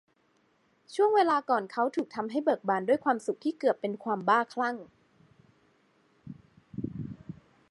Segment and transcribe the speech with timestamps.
[0.93, 4.75] ช่วงเวลาก่อนเขาถูกทำให้เบิกบานด้วยความสุขที่เกือบเป็นความบ้าคลั่ง